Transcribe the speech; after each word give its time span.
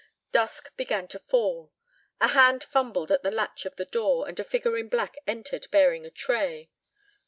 Dusk 0.31 0.75
began 0.77 1.07
to 1.09 1.19
fall. 1.19 1.71
A 2.19 2.29
hand 2.29 2.63
fumbled 2.63 3.11
at 3.11 3.21
the 3.21 3.29
latch 3.29 3.67
of 3.67 3.75
the 3.75 3.85
door, 3.85 4.27
and 4.27 4.39
a 4.39 4.43
figure 4.43 4.75
in 4.75 4.89
black 4.89 5.15
entered 5.27 5.67
bearing 5.69 6.07
a 6.07 6.09
tray. 6.09 6.71